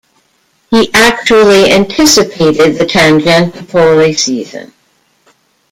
[0.71, 4.73] He actually anticipated the Tangentopoli season.